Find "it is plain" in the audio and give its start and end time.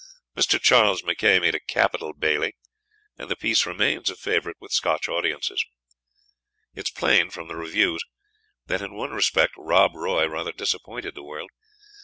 6.73-7.29